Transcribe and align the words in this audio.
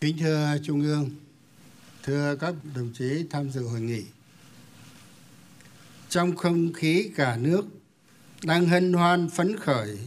Kính 0.00 0.18
thưa 0.18 0.56
Trung 0.62 0.82
ương, 0.82 1.10
thưa 2.02 2.36
các 2.36 2.54
đồng 2.74 2.92
chí 2.94 3.26
tham 3.30 3.50
dự 3.50 3.62
hội 3.62 3.80
nghị. 3.80 4.02
Trong 6.08 6.36
không 6.36 6.72
khí 6.72 7.10
cả 7.16 7.36
nước 7.36 7.64
đang 8.44 8.66
hân 8.66 8.92
hoan 8.92 9.28
phấn 9.28 9.56
khởi 9.56 9.98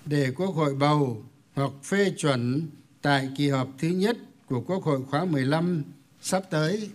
để 0.04 0.32
Quốc 0.36 0.50
hội 0.54 0.74
bầu 0.74 1.24
hoặc 1.54 1.70
phê 1.84 2.12
chuẩn 2.19 2.69
tại 3.02 3.28
kỳ 3.36 3.48
họp 3.48 3.69
thứ 3.78 3.88
nhất 3.88 4.16
của 4.47 4.60
Quốc 4.60 4.82
hội 4.84 5.00
khóa 5.10 5.24
15 5.24 5.84
sắp 6.20 6.42
tới 6.50 6.91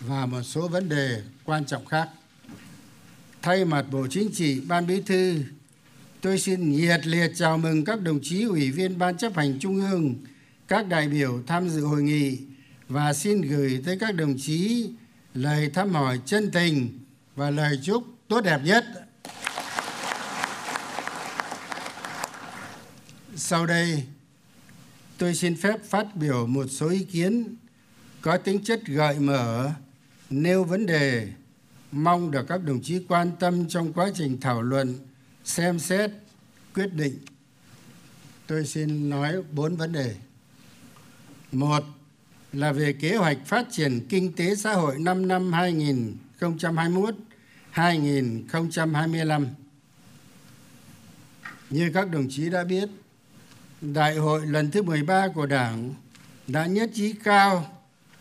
và 0.00 0.26
một 0.26 0.42
số 0.42 0.68
vấn 0.68 0.88
đề 0.88 1.22
quan 1.44 1.64
trọng 1.64 1.86
khác. 1.86 2.08
Thay 3.42 3.64
mặt 3.64 3.86
Bộ 3.90 4.06
Chính 4.10 4.32
trị, 4.32 4.60
Ban 4.60 4.86
Bí 4.86 5.00
thư, 5.00 5.42
tôi 6.22 6.38
xin 6.38 6.70
nhiệt 6.70 7.06
liệt 7.06 7.32
chào 7.34 7.58
mừng 7.58 7.84
các 7.84 8.00
đồng 8.00 8.18
chí 8.22 8.42
ủy 8.42 8.70
viên 8.70 8.98
Ban 8.98 9.16
chấp 9.16 9.36
hành 9.36 9.58
Trung 9.60 9.90
ương, 9.90 10.14
các 10.68 10.88
đại 10.88 11.08
biểu 11.08 11.42
tham 11.46 11.68
dự 11.68 11.84
hội 11.84 12.02
nghị 12.02 12.38
và 12.88 13.12
xin 13.12 13.40
gửi 13.40 13.82
tới 13.86 13.98
các 14.00 14.14
đồng 14.14 14.36
chí 14.38 14.90
lời 15.34 15.70
thăm 15.74 15.92
hỏi 15.92 16.20
chân 16.26 16.50
tình 16.50 16.98
và 17.36 17.50
lời 17.50 17.78
chúc 17.82 18.04
tốt 18.28 18.40
đẹp 18.40 18.60
nhất. 18.64 18.84
Sau 23.36 23.66
đây, 23.66 24.04
tôi 25.18 25.34
xin 25.34 25.56
phép 25.56 25.84
phát 25.84 26.16
biểu 26.16 26.46
một 26.46 26.66
số 26.70 26.88
ý 26.88 27.04
kiến 27.04 27.56
có 28.20 28.36
tính 28.36 28.64
chất 28.64 28.86
gợi 28.86 29.18
mở, 29.18 29.70
nêu 30.30 30.64
vấn 30.64 30.86
đề, 30.86 31.28
mong 31.92 32.30
được 32.30 32.48
các 32.48 32.64
đồng 32.64 32.82
chí 32.82 33.04
quan 33.08 33.30
tâm 33.40 33.68
trong 33.68 33.92
quá 33.92 34.10
trình 34.14 34.40
thảo 34.40 34.62
luận, 34.62 34.98
xem 35.44 35.78
xét, 35.78 36.10
quyết 36.74 36.92
định. 36.92 37.18
Tôi 38.46 38.66
xin 38.66 39.10
nói 39.10 39.42
bốn 39.52 39.76
vấn 39.76 39.92
đề. 39.92 40.14
Một 41.52 41.84
là 42.52 42.72
về 42.72 42.92
kế 42.92 43.16
hoạch 43.16 43.38
phát 43.46 43.66
triển 43.70 44.06
kinh 44.08 44.32
tế 44.32 44.54
xã 44.54 44.74
hội 44.74 44.98
5 44.98 45.28
năm 45.28 45.52
2021 45.52 47.14
2025. 47.70 49.46
Như 51.70 51.90
các 51.94 52.10
đồng 52.10 52.26
chí 52.30 52.50
đã 52.50 52.64
biết, 52.64 52.88
Đại 53.80 54.16
hội 54.16 54.46
lần 54.46 54.70
thứ 54.70 54.82
13 54.82 55.28
của 55.34 55.46
Đảng 55.46 55.94
đã 56.46 56.66
nhất 56.66 56.90
trí 56.94 57.12
cao 57.12 57.66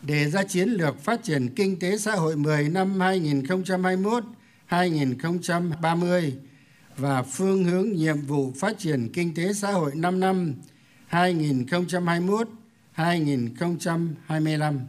đề 0.02 0.30
ra 0.30 0.44
chiến 0.44 0.70
lược 0.70 1.04
phát 1.04 1.24
triển 1.24 1.56
kinh 1.56 1.80
tế 1.80 1.98
xã 1.98 2.16
hội 2.16 2.36
10 2.36 2.70
năm 2.70 3.00
2021-2030 4.70 6.32
và 7.00 7.24
phương 7.24 7.64
hướng 7.64 7.90
nhiệm 7.92 8.22
vụ 8.22 8.54
phát 8.60 8.80
triển 8.80 9.10
kinh 9.14 9.34
tế 9.34 9.54
xã 9.54 9.72
hội 9.72 9.92
5 9.96 10.20
năm 10.20 10.54
2021-2025 12.96 14.80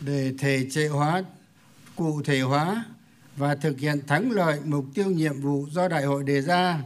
để 0.00 0.34
thể 0.38 0.66
chế 0.70 0.88
hóa, 0.88 1.22
cụ 1.96 2.22
thể 2.22 2.40
hóa 2.40 2.84
và 3.36 3.54
thực 3.54 3.78
hiện 3.78 4.00
thắng 4.06 4.30
lợi 4.30 4.60
mục 4.64 4.84
tiêu 4.94 5.06
nhiệm 5.06 5.40
vụ 5.40 5.66
do 5.70 5.88
đại 5.88 6.04
hội 6.04 6.24
đề 6.24 6.42
ra. 6.42 6.82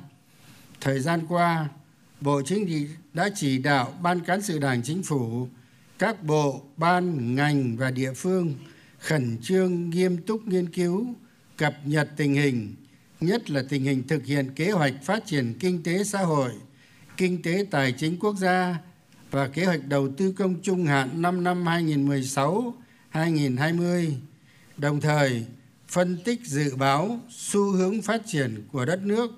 Thời 0.80 1.00
gian 1.00 1.26
qua, 1.28 1.68
Bộ 2.20 2.42
Chính 2.42 2.66
trị 2.66 2.88
đã 3.14 3.28
chỉ 3.34 3.58
đạo 3.58 3.92
Ban 4.02 4.20
Cán 4.20 4.42
sự 4.42 4.58
Đảng 4.58 4.82
Chính 4.82 5.02
phủ, 5.02 5.48
các 5.98 6.22
bộ, 6.24 6.62
ban, 6.76 7.34
ngành 7.34 7.76
và 7.76 7.90
địa 7.90 8.12
phương 8.12 8.54
khẩn 8.98 9.38
trương 9.42 9.90
nghiêm 9.90 10.16
túc 10.16 10.48
nghiên 10.48 10.72
cứu, 10.72 11.06
cập 11.56 11.74
nhật 11.84 12.08
tình 12.16 12.34
hình, 12.34 12.74
nhất 13.20 13.50
là 13.50 13.62
tình 13.68 13.82
hình 13.82 14.08
thực 14.08 14.26
hiện 14.26 14.50
kế 14.56 14.70
hoạch 14.70 14.94
phát 15.04 15.26
triển 15.26 15.54
kinh 15.60 15.82
tế 15.82 16.04
xã 16.04 16.22
hội, 16.22 16.52
kinh 17.16 17.42
tế 17.42 17.66
tài 17.70 17.92
chính 17.92 18.18
quốc 18.18 18.36
gia 18.36 18.78
và 19.30 19.48
kế 19.48 19.64
hoạch 19.64 19.86
đầu 19.86 20.08
tư 20.16 20.32
công 20.32 20.62
trung 20.62 20.84
hạn 20.84 21.22
5 21.22 21.44
năm 21.44 21.64
2016-2020, 23.12 24.12
đồng 24.76 25.00
thời 25.00 25.46
phân 25.88 26.18
tích 26.24 26.40
dự 26.44 26.76
báo 26.76 27.20
xu 27.30 27.70
hướng 27.70 28.02
phát 28.02 28.22
triển 28.26 28.66
của 28.72 28.84
đất 28.84 29.00
nước 29.02 29.30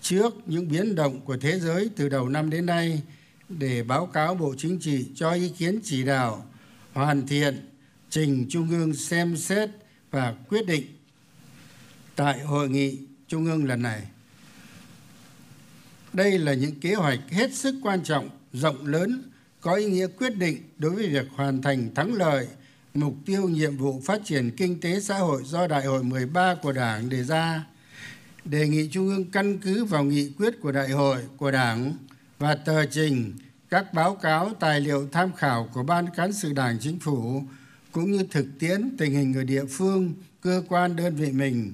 trước 0.00 0.34
những 0.46 0.68
biến 0.68 0.94
động 0.94 1.20
của 1.20 1.36
thế 1.36 1.60
giới 1.60 1.90
từ 1.96 2.08
đầu 2.08 2.28
năm 2.28 2.50
đến 2.50 2.66
nay 2.66 3.02
để 3.48 3.82
báo 3.82 4.06
cáo 4.06 4.34
Bộ 4.34 4.54
Chính 4.58 4.80
trị 4.80 5.06
cho 5.14 5.32
ý 5.32 5.48
kiến 5.58 5.80
chỉ 5.84 6.04
đạo, 6.04 6.46
hoàn 6.92 7.26
thiện, 7.26 7.68
trình 8.10 8.46
Trung 8.48 8.70
ương 8.70 8.94
xem 8.94 9.36
xét 9.36 9.70
và 10.10 10.34
quyết 10.48 10.66
định. 10.66 10.84
Tại 12.16 12.40
hội 12.40 12.68
nghị 12.68 12.98
Trung 13.32 13.44
ương 13.44 13.64
lần 13.64 13.82
này. 13.82 14.02
Đây 16.12 16.38
là 16.38 16.54
những 16.54 16.80
kế 16.80 16.94
hoạch 16.94 17.18
hết 17.30 17.54
sức 17.54 17.74
quan 17.82 18.02
trọng, 18.02 18.30
rộng 18.52 18.86
lớn, 18.86 19.22
có 19.60 19.74
ý 19.74 19.84
nghĩa 19.84 20.06
quyết 20.06 20.36
định 20.36 20.62
đối 20.78 20.90
với 20.90 21.08
việc 21.08 21.26
hoàn 21.34 21.62
thành 21.62 21.94
thắng 21.94 22.14
lợi 22.14 22.46
mục 22.94 23.14
tiêu 23.26 23.48
nhiệm 23.48 23.76
vụ 23.76 24.02
phát 24.04 24.20
triển 24.24 24.50
kinh 24.56 24.80
tế 24.80 25.00
xã 25.00 25.18
hội 25.18 25.42
do 25.44 25.66
Đại 25.66 25.84
hội 25.84 26.04
13 26.04 26.54
của 26.62 26.72
Đảng 26.72 27.08
đề 27.08 27.24
ra 27.24 27.64
đề 28.44 28.68
nghị 28.68 28.88
trung 28.92 29.08
ương 29.08 29.30
căn 29.30 29.58
cứ 29.58 29.84
vào 29.84 30.04
nghị 30.04 30.32
quyết 30.38 30.60
của 30.60 30.72
đại 30.72 30.88
hội 30.88 31.18
của 31.36 31.50
đảng 31.50 31.94
và 32.38 32.54
tờ 32.54 32.86
trình 32.86 33.32
các 33.70 33.94
báo 33.94 34.14
cáo 34.14 34.54
tài 34.60 34.80
liệu 34.80 35.08
tham 35.12 35.32
khảo 35.32 35.68
của 35.72 35.82
ban 35.82 36.06
cán 36.16 36.32
sự 36.32 36.52
đảng 36.52 36.78
chính 36.80 36.98
phủ 36.98 37.42
cũng 37.92 38.12
như 38.12 38.26
thực 38.30 38.46
tiễn 38.58 38.96
tình 38.98 39.12
hình 39.12 39.34
ở 39.34 39.44
địa 39.44 39.64
phương 39.64 40.14
cơ 40.40 40.62
quan 40.68 40.96
đơn 40.96 41.14
vị 41.16 41.32
mình 41.32 41.72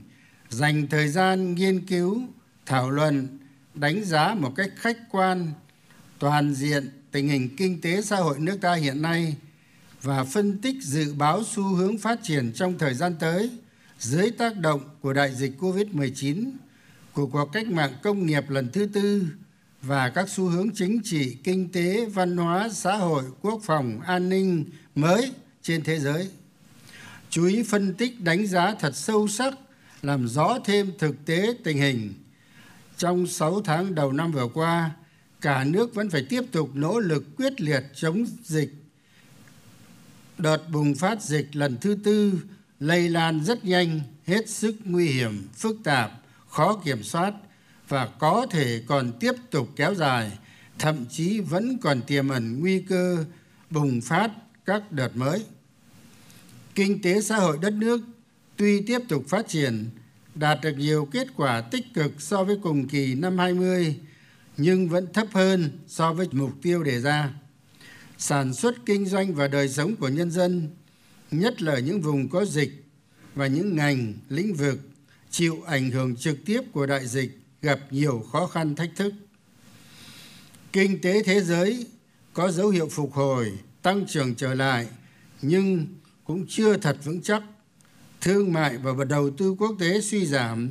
dành 0.51 0.87
thời 0.87 1.09
gian 1.09 1.55
nghiên 1.55 1.87
cứu 1.87 2.23
thảo 2.67 2.91
luận 2.91 3.39
đánh 3.75 4.05
giá 4.05 4.35
một 4.35 4.53
cách 4.57 4.71
khách 4.77 4.99
quan 5.11 5.53
toàn 6.19 6.55
diện 6.55 6.89
tình 7.11 7.29
hình 7.29 7.57
kinh 7.57 7.81
tế 7.81 8.03
xã 8.03 8.17
hội 8.17 8.39
nước 8.39 8.59
ta 8.61 8.75
hiện 8.75 9.03
nay 9.03 9.37
và 10.03 10.25
phân 10.25 10.59
tích 10.59 10.77
dự 10.83 11.15
báo 11.15 11.43
xu 11.45 11.63
hướng 11.63 11.99
phát 11.99 12.19
triển 12.23 12.53
trong 12.55 12.79
thời 12.79 12.95
gian 12.95 13.15
tới 13.21 13.51
dưới 13.99 14.31
tác 14.31 14.57
động 14.57 14.81
của 15.01 15.13
đại 15.13 15.35
dịch 15.35 15.53
Covid-19, 15.61 16.51
của 17.13 17.27
cuộc 17.27 17.53
cách 17.53 17.67
mạng 17.67 17.93
công 18.03 18.27
nghiệp 18.27 18.51
lần 18.51 18.69
thứ 18.73 18.89
tư 18.93 19.27
và 19.83 20.09
các 20.09 20.29
xu 20.29 20.45
hướng 20.45 20.71
chính 20.75 21.01
trị, 21.05 21.37
kinh 21.45 21.73
tế, 21.73 22.07
văn 22.07 22.37
hóa, 22.37 22.69
xã 22.73 22.97
hội, 22.97 23.25
quốc 23.43 23.61
phòng, 23.65 24.01
an 24.01 24.29
ninh 24.29 24.65
mới 24.95 25.33
trên 25.63 25.83
thế 25.85 25.99
giới. 25.99 26.29
Chú 27.31 27.47
ý 27.47 27.63
phân 27.63 27.95
tích 27.95 28.21
đánh 28.21 28.47
giá 28.47 28.75
thật 28.81 28.97
sâu 28.97 29.29
sắc, 29.29 29.55
làm 30.03 30.29
rõ 30.29 30.59
thêm 30.65 30.93
thực 30.99 31.25
tế 31.27 31.55
tình 31.65 31.79
hình. 31.79 32.15
Trong 32.97 33.27
6 33.27 33.63
tháng 33.63 33.95
đầu 33.95 34.13
năm 34.13 34.33
vừa 34.33 34.49
qua, 34.55 34.91
cả 35.41 35.65
nước 35.65 35.95
vẫn 35.95 36.11
phải 36.11 36.27
tiếp 36.29 36.43
tục 36.53 36.71
nỗ 36.75 36.99
lực 36.99 37.25
quyết 37.37 37.61
liệt 37.61 37.83
chống 37.95 38.25
dịch 38.45 38.71
đợt 40.39 40.71
bùng 40.71 40.95
phát 40.95 41.23
dịch 41.23 41.57
lần 41.57 41.77
thứ 41.81 41.99
tư 42.05 42.41
lây 42.81 43.09
lan 43.09 43.45
rất 43.45 43.65
nhanh 43.65 44.01
hết 44.27 44.49
sức 44.49 44.77
nguy 44.85 45.07
hiểm 45.07 45.49
phức 45.55 45.77
tạp 45.85 46.11
khó 46.49 46.81
kiểm 46.85 47.03
soát 47.03 47.35
và 47.89 48.07
có 48.07 48.47
thể 48.51 48.83
còn 48.87 49.13
tiếp 49.21 49.33
tục 49.51 49.69
kéo 49.77 49.95
dài 49.95 50.39
thậm 50.79 51.07
chí 51.11 51.41
vẫn 51.41 51.79
còn 51.79 52.03
tiềm 52.03 52.29
ẩn 52.29 52.61
nguy 52.61 52.83
cơ 52.83 53.25
bùng 53.71 54.01
phát 54.01 54.31
các 54.65 54.93
đợt 54.93 55.17
mới 55.17 55.45
kinh 56.75 57.03
tế 57.03 57.21
xã 57.21 57.37
hội 57.37 57.59
đất 57.61 57.73
nước 57.73 58.01
tuy 58.59 58.83
tiếp 58.87 58.99
tục 59.09 59.25
phát 59.29 59.49
triển, 59.49 59.91
đạt 60.35 60.59
được 60.63 60.73
nhiều 60.79 61.09
kết 61.13 61.29
quả 61.37 61.61
tích 61.61 61.85
cực 61.95 62.13
so 62.19 62.45
với 62.45 62.57
cùng 62.63 62.89
kỳ 62.89 63.15
năm 63.15 63.39
20 63.39 63.97
nhưng 64.57 64.89
vẫn 64.89 65.13
thấp 65.13 65.27
hơn 65.33 65.71
so 65.87 66.13
với 66.13 66.29
mục 66.33 66.53
tiêu 66.63 66.83
đề 66.83 67.01
ra. 67.01 67.31
Sản 68.19 68.55
xuất 68.55 68.75
kinh 68.87 69.07
doanh 69.07 69.35
và 69.35 69.49
đời 69.49 69.69
sống 69.69 69.97
của 69.97 70.09
nhân 70.09 70.31
dân, 70.31 70.71
nhất 71.31 71.63
là 71.63 71.79
những 71.79 72.01
vùng 72.01 72.29
có 72.29 72.45
dịch 72.45 72.85
và 73.35 73.47
những 73.47 73.77
ngành, 73.77 74.15
lĩnh 74.29 74.55
vực 74.55 74.79
chịu 75.31 75.63
ảnh 75.67 75.91
hưởng 75.91 76.17
trực 76.17 76.45
tiếp 76.45 76.61
của 76.73 76.87
đại 76.87 77.07
dịch 77.07 77.39
gặp 77.63 77.81
nhiều 77.91 78.25
khó 78.33 78.47
khăn 78.47 78.75
thách 78.75 78.91
thức. 78.97 79.15
Kinh 80.73 81.01
tế 81.01 81.23
thế 81.23 81.41
giới 81.41 81.87
có 82.33 82.51
dấu 82.51 82.69
hiệu 82.69 82.89
phục 82.89 83.13
hồi, 83.13 83.53
tăng 83.83 84.07
trưởng 84.07 84.35
trở 84.35 84.55
lại, 84.55 84.87
nhưng 85.43 85.87
cũng 86.25 86.47
chưa 86.49 86.77
thật 86.77 86.97
vững 87.05 87.23
chắc 87.23 87.43
thương 88.21 88.53
mại 88.53 88.77
và 88.77 89.05
đầu 89.05 89.31
tư 89.31 89.55
quốc 89.59 89.77
tế 89.79 90.01
suy 90.01 90.27
giảm, 90.27 90.71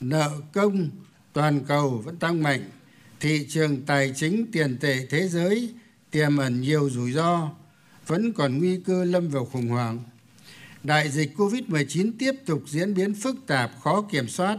nợ 0.00 0.30
công 0.52 0.90
toàn 1.32 1.64
cầu 1.64 2.02
vẫn 2.04 2.16
tăng 2.16 2.42
mạnh, 2.42 2.70
thị 3.20 3.46
trường 3.48 3.82
tài 3.86 4.12
chính 4.16 4.46
tiền 4.52 4.78
tệ 4.80 5.06
thế 5.10 5.28
giới 5.28 5.74
tiềm 6.10 6.36
ẩn 6.36 6.60
nhiều 6.60 6.90
rủi 6.90 7.12
ro, 7.12 7.50
vẫn 8.06 8.32
còn 8.32 8.58
nguy 8.58 8.80
cơ 8.80 9.04
lâm 9.04 9.28
vào 9.28 9.44
khủng 9.44 9.68
hoảng. 9.68 9.98
Đại 10.82 11.10
dịch 11.10 11.36
covid 11.36 11.62
19 11.66 12.18
tiếp 12.18 12.32
tục 12.46 12.62
diễn 12.66 12.94
biến 12.94 13.14
phức 13.14 13.36
tạp, 13.46 13.70
khó 13.82 14.02
kiểm 14.02 14.28
soát, 14.28 14.58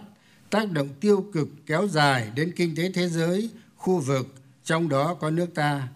tác 0.50 0.72
động 0.72 0.90
tiêu 1.02 1.26
cực 1.34 1.48
kéo 1.66 1.88
dài 1.88 2.32
đến 2.36 2.52
kinh 2.56 2.76
tế 2.76 2.92
thế 2.92 3.10
giới, 3.10 3.50
khu 3.76 4.00
vực, 4.00 4.36
trong 4.64 4.90
đó 4.90 5.14
có 5.14 5.30
nước 5.30 5.48
ta, 5.56 5.88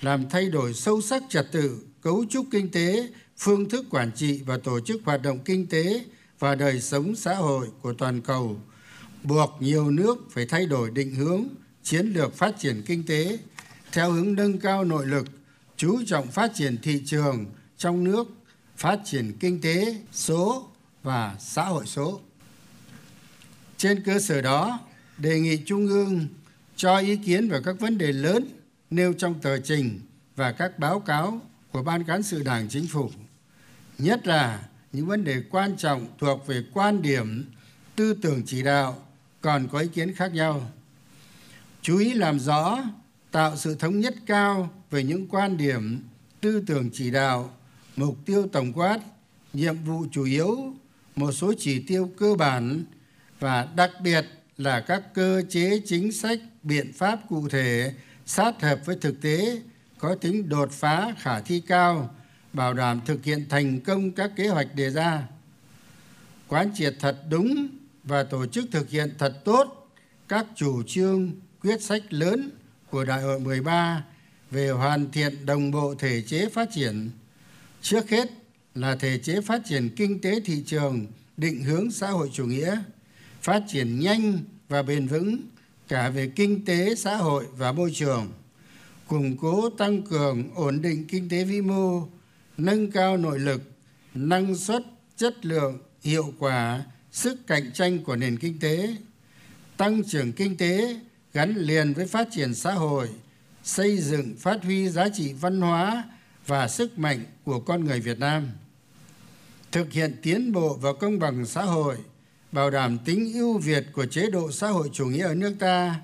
làm 0.00 0.28
thay 0.30 0.48
đổi 0.48 0.74
sâu 0.74 1.00
sắc 1.00 1.22
trật 1.28 1.52
tự 1.52 1.78
cấu 2.04 2.24
trúc 2.30 2.46
kinh 2.50 2.70
tế, 2.70 3.08
phương 3.38 3.68
thức 3.68 3.86
quản 3.90 4.10
trị 4.12 4.42
và 4.46 4.58
tổ 4.64 4.80
chức 4.80 5.00
hoạt 5.04 5.22
động 5.22 5.38
kinh 5.44 5.66
tế 5.66 6.04
và 6.38 6.54
đời 6.54 6.80
sống 6.80 7.16
xã 7.16 7.34
hội 7.34 7.68
của 7.82 7.92
toàn 7.92 8.20
cầu, 8.20 8.60
buộc 9.22 9.50
nhiều 9.60 9.90
nước 9.90 10.16
phải 10.30 10.46
thay 10.46 10.66
đổi 10.66 10.90
định 10.90 11.14
hướng 11.14 11.44
chiến 11.82 12.06
lược 12.06 12.36
phát 12.36 12.54
triển 12.58 12.82
kinh 12.86 13.06
tế 13.06 13.38
theo 13.92 14.10
hướng 14.10 14.34
nâng 14.34 14.58
cao 14.58 14.84
nội 14.84 15.06
lực, 15.06 15.26
chú 15.76 16.02
trọng 16.06 16.30
phát 16.30 16.50
triển 16.54 16.78
thị 16.82 17.02
trường 17.06 17.46
trong 17.76 18.04
nước, 18.04 18.28
phát 18.76 19.00
triển 19.04 19.32
kinh 19.40 19.60
tế 19.60 19.96
số 20.12 20.68
và 21.02 21.36
xã 21.40 21.64
hội 21.64 21.86
số. 21.86 22.20
Trên 23.76 24.02
cơ 24.04 24.18
sở 24.18 24.40
đó, 24.40 24.78
đề 25.18 25.40
nghị 25.40 25.56
trung 25.66 25.86
ương 25.86 26.26
cho 26.76 26.98
ý 26.98 27.16
kiến 27.16 27.48
về 27.48 27.60
các 27.64 27.80
vấn 27.80 27.98
đề 27.98 28.12
lớn 28.12 28.48
nêu 28.90 29.12
trong 29.12 29.40
tờ 29.40 29.58
trình 29.58 30.00
và 30.36 30.52
các 30.52 30.78
báo 30.78 31.00
cáo 31.00 31.40
của 31.74 31.82
ban 31.82 32.04
cán 32.04 32.22
sự 32.22 32.42
đảng 32.42 32.68
chính 32.68 32.86
phủ, 32.86 33.10
nhất 33.98 34.26
là 34.26 34.68
những 34.92 35.06
vấn 35.06 35.24
đề 35.24 35.42
quan 35.50 35.76
trọng 35.76 36.06
thuộc 36.18 36.46
về 36.46 36.64
quan 36.72 37.02
điểm, 37.02 37.50
tư 37.96 38.14
tưởng 38.22 38.42
chỉ 38.46 38.62
đạo 38.62 39.06
còn 39.40 39.68
có 39.68 39.78
ý 39.78 39.88
kiến 39.88 40.14
khác 40.14 40.34
nhau. 40.34 40.70
Chú 41.82 41.98
ý 41.98 42.14
làm 42.14 42.40
rõ, 42.40 42.78
tạo 43.30 43.56
sự 43.56 43.74
thống 43.74 44.00
nhất 44.00 44.14
cao 44.26 44.70
về 44.90 45.02
những 45.02 45.28
quan 45.28 45.56
điểm, 45.56 46.02
tư 46.40 46.64
tưởng 46.66 46.90
chỉ 46.92 47.10
đạo, 47.10 47.50
mục 47.96 48.16
tiêu 48.26 48.46
tổng 48.52 48.72
quát, 48.72 48.98
nhiệm 49.52 49.84
vụ 49.84 50.06
chủ 50.12 50.24
yếu, 50.24 50.74
một 51.16 51.32
số 51.32 51.52
chỉ 51.58 51.80
tiêu 51.80 52.10
cơ 52.18 52.34
bản 52.34 52.84
và 53.40 53.68
đặc 53.76 53.90
biệt 54.02 54.26
là 54.56 54.80
các 54.80 55.14
cơ 55.14 55.42
chế 55.48 55.80
chính 55.86 56.12
sách, 56.12 56.38
biện 56.62 56.92
pháp 56.92 57.20
cụ 57.28 57.48
thể, 57.48 57.94
sát 58.26 58.62
hợp 58.62 58.80
với 58.84 58.96
thực 59.00 59.20
tế 59.20 59.62
có 60.04 60.14
tính 60.14 60.48
đột 60.48 60.72
phá 60.72 61.14
khả 61.18 61.40
thi 61.40 61.60
cao, 61.60 62.14
bảo 62.52 62.74
đảm 62.74 63.00
thực 63.06 63.24
hiện 63.24 63.46
thành 63.48 63.80
công 63.80 64.12
các 64.12 64.30
kế 64.36 64.48
hoạch 64.48 64.74
đề 64.74 64.90
ra. 64.90 65.22
Quán 66.48 66.70
triệt 66.74 66.94
thật 67.00 67.16
đúng 67.30 67.68
và 68.02 68.22
tổ 68.22 68.46
chức 68.46 68.64
thực 68.72 68.90
hiện 68.90 69.14
thật 69.18 69.44
tốt 69.44 69.90
các 70.28 70.46
chủ 70.56 70.82
trương, 70.82 71.32
quyết 71.60 71.82
sách 71.82 72.02
lớn 72.10 72.50
của 72.90 73.04
đại 73.04 73.22
hội 73.22 73.40
13 73.40 74.04
về 74.50 74.70
hoàn 74.70 75.10
thiện 75.10 75.46
đồng 75.46 75.70
bộ 75.70 75.94
thể 75.94 76.22
chế 76.22 76.48
phát 76.48 76.68
triển. 76.72 77.10
Trước 77.82 78.10
hết 78.10 78.30
là 78.74 78.96
thể 78.96 79.18
chế 79.18 79.40
phát 79.40 79.62
triển 79.64 79.88
kinh 79.96 80.20
tế 80.20 80.40
thị 80.44 80.62
trường 80.66 81.06
định 81.36 81.62
hướng 81.62 81.90
xã 81.90 82.10
hội 82.10 82.30
chủ 82.32 82.46
nghĩa, 82.46 82.82
phát 83.42 83.62
triển 83.68 84.00
nhanh 84.00 84.38
và 84.68 84.82
bền 84.82 85.06
vững 85.06 85.40
cả 85.88 86.08
về 86.08 86.32
kinh 86.36 86.64
tế, 86.64 86.94
xã 86.94 87.16
hội 87.16 87.44
và 87.56 87.72
môi 87.72 87.90
trường 87.94 88.32
củng 89.08 89.36
cố 89.36 89.70
tăng 89.70 90.02
cường 90.02 90.54
ổn 90.54 90.82
định 90.82 91.04
kinh 91.08 91.28
tế 91.28 91.44
vĩ 91.44 91.60
mô, 91.60 92.08
nâng 92.56 92.90
cao 92.90 93.16
nội 93.16 93.38
lực, 93.38 93.62
năng 94.14 94.56
suất, 94.56 94.82
chất 95.16 95.46
lượng, 95.46 95.78
hiệu 96.02 96.32
quả, 96.38 96.84
sức 97.12 97.46
cạnh 97.46 97.72
tranh 97.72 98.04
của 98.04 98.16
nền 98.16 98.38
kinh 98.38 98.58
tế, 98.58 98.96
tăng 99.76 100.02
trưởng 100.04 100.32
kinh 100.32 100.56
tế 100.56 101.00
gắn 101.32 101.54
liền 101.56 101.92
với 101.92 102.06
phát 102.06 102.28
triển 102.30 102.54
xã 102.54 102.72
hội, 102.72 103.08
xây 103.62 103.98
dựng 103.98 104.36
phát 104.38 104.64
huy 104.64 104.88
giá 104.88 105.08
trị 105.08 105.32
văn 105.32 105.60
hóa 105.60 106.04
và 106.46 106.68
sức 106.68 106.98
mạnh 106.98 107.24
của 107.44 107.60
con 107.60 107.84
người 107.84 108.00
việt 108.00 108.18
nam, 108.18 108.48
thực 109.72 109.92
hiện 109.92 110.16
tiến 110.22 110.52
bộ 110.52 110.74
và 110.74 110.92
công 110.92 111.18
bằng 111.18 111.46
xã 111.46 111.62
hội, 111.62 111.96
bảo 112.52 112.70
đảm 112.70 112.98
tính 113.04 113.32
ưu 113.34 113.58
việt 113.58 113.86
của 113.92 114.06
chế 114.06 114.30
độ 114.30 114.50
xã 114.52 114.68
hội 114.68 114.90
chủ 114.92 115.06
nghĩa 115.06 115.24
ở 115.24 115.34
nước 115.34 115.54
ta 115.58 116.00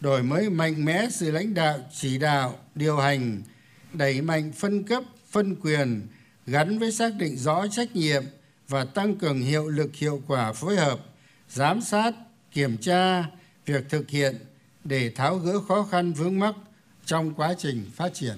đổi 0.00 0.22
mới 0.22 0.50
mạnh 0.50 0.84
mẽ 0.84 1.08
sự 1.10 1.30
lãnh 1.30 1.54
đạo, 1.54 1.78
chỉ 1.92 2.18
đạo, 2.18 2.58
điều 2.74 2.96
hành, 2.96 3.42
đẩy 3.92 4.20
mạnh 4.20 4.52
phân 4.52 4.84
cấp, 4.84 5.02
phân 5.30 5.56
quyền, 5.56 6.06
gắn 6.46 6.78
với 6.78 6.92
xác 6.92 7.14
định 7.18 7.36
rõ 7.36 7.66
trách 7.66 7.96
nhiệm 7.96 8.22
và 8.68 8.84
tăng 8.84 9.16
cường 9.16 9.40
hiệu 9.40 9.68
lực 9.68 9.94
hiệu 9.94 10.22
quả 10.26 10.52
phối 10.52 10.76
hợp, 10.76 11.00
giám 11.48 11.80
sát, 11.80 12.14
kiểm 12.52 12.76
tra 12.76 13.24
việc 13.66 13.84
thực 13.88 14.10
hiện 14.10 14.36
để 14.84 15.10
tháo 15.10 15.36
gỡ 15.36 15.60
khó 15.60 15.88
khăn 15.90 16.12
vướng 16.12 16.38
mắc 16.38 16.54
trong 17.04 17.34
quá 17.34 17.54
trình 17.58 17.84
phát 17.94 18.14
triển. 18.14 18.36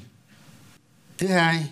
Thứ 1.19 1.27
hai, 1.27 1.67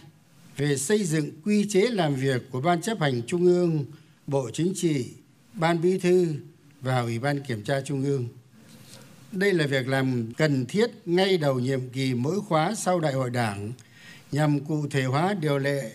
về 0.56 0.76
xây 0.76 1.04
dựng 1.04 1.30
quy 1.44 1.68
chế 1.68 1.80
làm 1.80 2.14
việc 2.14 2.42
của 2.50 2.60
ban 2.60 2.80
chấp 2.82 3.00
hành 3.00 3.22
trung 3.26 3.44
ương, 3.44 3.84
bộ 4.26 4.50
chính 4.52 4.72
trị, 4.76 5.06
ban 5.52 5.80
bí 5.80 5.98
thư 5.98 6.34
và 6.80 7.00
ủy 7.00 7.18
ban 7.18 7.40
kiểm 7.40 7.64
tra 7.64 7.80
trung 7.80 8.04
ương 8.04 8.28
đây 9.32 9.52
là 9.52 9.66
việc 9.66 9.88
làm 9.88 10.32
cần 10.38 10.66
thiết 10.66 10.90
ngay 11.04 11.38
đầu 11.38 11.60
nhiệm 11.60 11.88
kỳ 11.88 12.14
mỗi 12.14 12.40
khóa 12.40 12.74
sau 12.74 13.00
đại 13.00 13.12
hội 13.12 13.30
đảng 13.30 13.72
nhằm 14.32 14.60
cụ 14.60 14.86
thể 14.90 15.04
hóa 15.04 15.34
điều 15.40 15.58
lệ, 15.58 15.92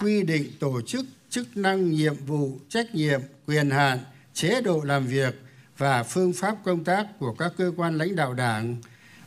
quy 0.00 0.22
định 0.22 0.52
tổ 0.60 0.80
chức 0.80 1.06
chức 1.30 1.56
năng, 1.56 1.90
nhiệm 1.90 2.16
vụ, 2.26 2.58
trách 2.68 2.94
nhiệm, 2.94 3.20
quyền 3.46 3.70
hạn, 3.70 3.98
chế 4.34 4.60
độ 4.60 4.80
làm 4.84 5.06
việc 5.06 5.34
và 5.78 6.02
phương 6.02 6.32
pháp 6.32 6.56
công 6.64 6.84
tác 6.84 7.06
của 7.18 7.34
các 7.34 7.52
cơ 7.56 7.72
quan 7.76 7.98
lãnh 7.98 8.16
đạo 8.16 8.34
đảng, 8.34 8.76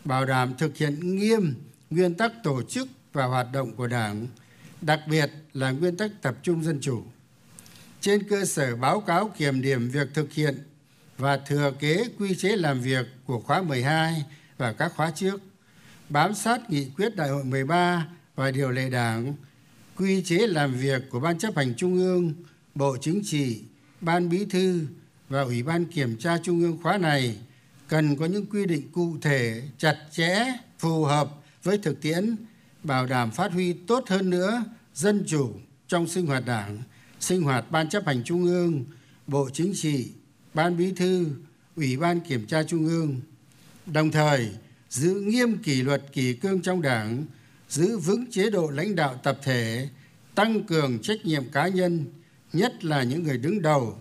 bảo 0.05 0.25
đảm 0.25 0.53
thực 0.57 0.77
hiện 0.77 1.17
nghiêm 1.17 1.55
nguyên 1.89 2.13
tắc 2.13 2.31
tổ 2.43 2.61
chức 2.63 2.87
và 3.13 3.25
hoạt 3.25 3.47
động 3.53 3.75
của 3.75 3.87
đảng, 3.87 4.27
đặc 4.81 4.99
biệt 5.09 5.31
là 5.53 5.71
nguyên 5.71 5.97
tắc 5.97 6.11
tập 6.21 6.35
trung 6.43 6.63
dân 6.63 6.79
chủ. 6.81 7.03
Trên 8.01 8.29
cơ 8.29 8.45
sở 8.45 8.75
báo 8.75 9.01
cáo 9.01 9.31
kiểm 9.37 9.61
điểm 9.61 9.89
việc 9.89 10.07
thực 10.13 10.33
hiện 10.33 10.63
và 11.19 11.37
thừa 11.37 11.73
kế 11.79 12.05
quy 12.19 12.35
chế 12.35 12.55
làm 12.55 12.81
việc 12.81 13.05
của 13.25 13.39
khóa 13.39 13.61
12 13.61 14.25
và 14.57 14.73
các 14.73 14.91
khóa 14.95 15.11
trước, 15.15 15.41
bám 16.09 16.33
sát 16.33 16.69
nghị 16.69 16.89
quyết 16.97 17.15
đại 17.15 17.29
hội 17.29 17.43
13 17.43 18.07
và 18.35 18.51
điều 18.51 18.71
lệ 18.71 18.89
đảng, 18.89 19.33
quy 19.97 20.23
chế 20.23 20.37
làm 20.37 20.73
việc 20.73 21.01
của 21.09 21.19
ban 21.19 21.37
chấp 21.37 21.55
hành 21.55 21.73
trung 21.77 21.95
ương, 21.95 22.33
bộ 22.75 22.97
chính 23.01 23.21
trị, 23.25 23.61
ban 24.01 24.29
bí 24.29 24.45
thư 24.45 24.87
và 25.29 25.41
ủy 25.41 25.63
ban 25.63 25.85
kiểm 25.85 26.17
tra 26.17 26.37
trung 26.43 26.59
ương 26.59 26.79
khóa 26.83 26.97
này 26.97 27.37
cần 27.87 28.15
có 28.15 28.25
những 28.25 28.45
quy 28.45 28.65
định 28.65 28.91
cụ 28.91 29.17
thể, 29.21 29.61
chặt 29.77 29.97
chẽ, 30.11 30.53
phù 30.79 31.03
hợp 31.03 31.29
với 31.63 31.77
thực 31.77 32.01
tiễn, 32.01 32.35
bảo 32.83 33.05
đảm 33.05 33.31
phát 33.31 33.51
huy 33.51 33.73
tốt 33.73 34.03
hơn 34.07 34.29
nữa 34.29 34.63
dân 34.93 35.23
chủ 35.27 35.53
trong 35.87 36.07
sinh 36.07 36.25
hoạt 36.25 36.45
đảng, 36.45 36.83
sinh 37.19 37.41
hoạt 37.41 37.71
ban 37.71 37.89
chấp 37.89 38.05
hành 38.05 38.23
trung 38.23 38.45
ương, 38.45 38.85
bộ 39.27 39.49
chính 39.53 39.73
trị 39.75 40.11
ban 40.53 40.77
bí 40.77 40.91
thư, 40.91 41.27
ủy 41.75 41.97
ban 41.97 42.19
kiểm 42.19 42.45
tra 42.45 42.63
trung 42.63 42.87
ương, 42.87 43.21
đồng 43.85 44.11
thời 44.11 44.49
giữ 44.89 45.13
nghiêm 45.13 45.57
kỷ 45.57 45.81
luật 45.81 46.03
kỷ 46.13 46.33
cương 46.33 46.61
trong 46.61 46.81
đảng, 46.81 47.25
giữ 47.69 47.97
vững 47.97 48.31
chế 48.31 48.49
độ 48.49 48.69
lãnh 48.69 48.95
đạo 48.95 49.19
tập 49.23 49.39
thể, 49.43 49.89
tăng 50.35 50.63
cường 50.63 50.99
trách 51.01 51.25
nhiệm 51.25 51.43
cá 51.51 51.67
nhân, 51.67 52.05
nhất 52.53 52.85
là 52.85 53.03
những 53.03 53.23
người 53.23 53.37
đứng 53.37 53.61
đầu, 53.61 53.97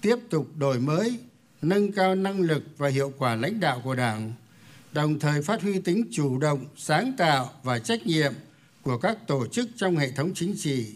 tiếp 0.00 0.16
tục 0.30 0.48
đổi 0.56 0.80
mới, 0.80 1.18
nâng 1.62 1.92
cao 1.92 2.14
năng 2.14 2.40
lực 2.40 2.62
và 2.76 2.88
hiệu 2.88 3.12
quả 3.18 3.34
lãnh 3.34 3.60
đạo 3.60 3.80
của 3.84 3.94
đảng, 3.94 4.32
đồng 4.92 5.18
thời 5.18 5.42
phát 5.42 5.62
huy 5.62 5.80
tính 5.80 6.08
chủ 6.12 6.38
động, 6.38 6.66
sáng 6.76 7.12
tạo 7.16 7.50
và 7.62 7.78
trách 7.78 8.06
nhiệm 8.06 8.32
của 8.82 8.98
các 8.98 9.26
tổ 9.26 9.46
chức 9.46 9.68
trong 9.76 9.96
hệ 9.96 10.10
thống 10.10 10.32
chính 10.34 10.54
trị, 10.58 10.86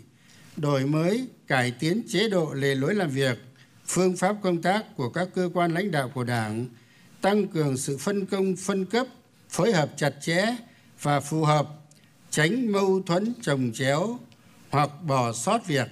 đổi 0.56 0.86
mới, 0.86 1.28
cải 1.46 1.70
tiến 1.70 2.02
chế 2.08 2.28
độ 2.28 2.52
lề 2.52 2.74
lối 2.74 2.94
làm 2.94 3.10
việc 3.10 3.47
phương 3.88 4.16
pháp 4.16 4.36
công 4.42 4.62
tác 4.62 4.96
của 4.96 5.10
các 5.10 5.28
cơ 5.34 5.50
quan 5.54 5.74
lãnh 5.74 5.90
đạo 5.90 6.10
của 6.14 6.24
đảng, 6.24 6.66
tăng 7.20 7.48
cường 7.48 7.76
sự 7.76 7.98
phân 7.98 8.26
công, 8.26 8.56
phân 8.56 8.84
cấp, 8.84 9.06
phối 9.50 9.72
hợp 9.72 9.90
chặt 9.96 10.14
chẽ 10.20 10.56
và 11.02 11.20
phù 11.20 11.44
hợp, 11.44 11.68
tránh 12.30 12.72
mâu 12.72 13.02
thuẫn 13.06 13.34
trồng 13.42 13.70
chéo 13.74 14.18
hoặc 14.70 14.90
bỏ 15.06 15.32
sót 15.32 15.66
việc. 15.66 15.88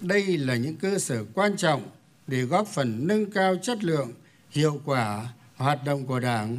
Đây 0.00 0.38
là 0.38 0.56
những 0.56 0.76
cơ 0.76 0.98
sở 0.98 1.24
quan 1.34 1.56
trọng 1.56 1.82
để 2.26 2.42
góp 2.42 2.68
phần 2.68 3.06
nâng 3.06 3.30
cao 3.30 3.56
chất 3.62 3.84
lượng, 3.84 4.12
hiệu 4.50 4.80
quả 4.84 5.32
hoạt 5.56 5.84
động 5.84 6.06
của 6.06 6.20
đảng, 6.20 6.58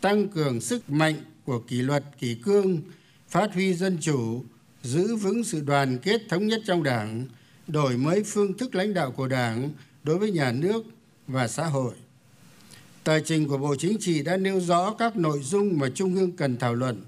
tăng 0.00 0.28
cường 0.28 0.60
sức 0.60 0.90
mạnh 0.90 1.14
của 1.44 1.58
kỷ 1.58 1.82
luật, 1.82 2.04
kỷ 2.18 2.34
cương, 2.34 2.82
phát 3.28 3.54
huy 3.54 3.74
dân 3.74 3.98
chủ, 4.00 4.44
giữ 4.82 5.16
vững 5.16 5.44
sự 5.44 5.60
đoàn 5.60 5.98
kết 5.98 6.20
thống 6.28 6.46
nhất 6.46 6.60
trong 6.66 6.82
đảng 6.82 7.26
đổi 7.68 7.96
mới 7.96 8.22
phương 8.22 8.58
thức 8.58 8.74
lãnh 8.74 8.94
đạo 8.94 9.10
của 9.10 9.28
đảng 9.28 9.70
đối 10.02 10.18
với 10.18 10.30
nhà 10.30 10.52
nước 10.52 10.84
và 11.26 11.48
xã 11.48 11.66
hội. 11.66 11.94
Tờ 13.04 13.20
trình 13.20 13.48
của 13.48 13.58
bộ 13.58 13.76
chính 13.76 13.96
trị 14.00 14.22
đã 14.22 14.36
nêu 14.36 14.60
rõ 14.60 14.94
các 14.98 15.16
nội 15.16 15.42
dung 15.42 15.78
mà 15.78 15.88
trung 15.94 16.14
ương 16.14 16.32
cần 16.32 16.56
thảo 16.56 16.74
luận. 16.74 17.04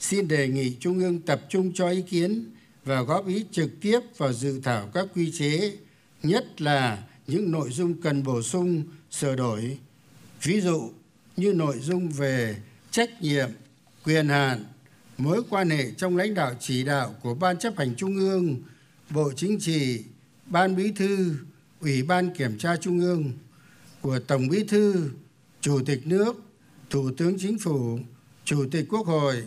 Xin 0.00 0.28
đề 0.28 0.48
nghị 0.48 0.76
trung 0.80 0.98
ương 0.98 1.20
tập 1.20 1.40
trung 1.48 1.72
cho 1.74 1.88
ý 1.88 2.02
kiến 2.02 2.50
và 2.84 3.02
góp 3.02 3.26
ý 3.26 3.44
trực 3.50 3.80
tiếp 3.80 4.00
vào 4.16 4.32
dự 4.32 4.60
thảo 4.60 4.90
các 4.94 5.06
quy 5.14 5.32
chế, 5.32 5.76
nhất 6.22 6.60
là 6.60 7.02
những 7.26 7.50
nội 7.50 7.70
dung 7.70 8.00
cần 8.02 8.22
bổ 8.22 8.42
sung, 8.42 8.84
sửa 9.10 9.36
đổi. 9.36 9.78
Ví 10.42 10.60
dụ 10.60 10.90
như 11.36 11.52
nội 11.52 11.78
dung 11.78 12.08
về 12.08 12.56
trách 12.90 13.22
nhiệm, 13.22 13.48
quyền 14.04 14.28
hạn, 14.28 14.64
mối 15.18 15.42
quan 15.50 15.70
hệ 15.70 15.90
trong 15.90 16.16
lãnh 16.16 16.34
đạo 16.34 16.54
chỉ 16.60 16.84
đạo 16.84 17.14
của 17.22 17.34
ban 17.34 17.58
chấp 17.58 17.78
hành 17.78 17.94
trung 17.96 18.16
ương 18.16 18.62
bộ 19.14 19.32
chính 19.36 19.58
trị, 19.60 20.04
ban 20.46 20.76
bí 20.76 20.92
thư, 20.96 21.34
ủy 21.80 22.02
ban 22.02 22.34
kiểm 22.34 22.58
tra 22.58 22.76
trung 22.76 23.00
ương 23.00 23.32
của 24.00 24.18
tổng 24.18 24.48
bí 24.48 24.64
thư, 24.64 25.10
chủ 25.60 25.80
tịch 25.86 26.06
nước, 26.06 26.36
thủ 26.90 27.10
tướng 27.16 27.38
chính 27.38 27.58
phủ, 27.58 27.98
chủ 28.44 28.64
tịch 28.70 28.86
quốc 28.88 29.06
hội, 29.06 29.42